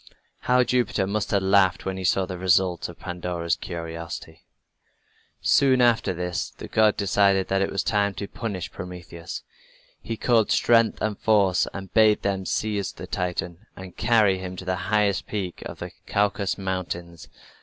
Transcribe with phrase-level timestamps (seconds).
[0.39, 4.47] How Jupiter must have laughed when he saw the result of Pandora's curiosity!
[5.41, 9.43] Soon after this the god decided that it was time to punish Prometheus.
[10.01, 14.65] He called Strength and Force and bade them seize the Titan and carry him to
[14.65, 17.27] the highest peak of the Caucasus Mountains.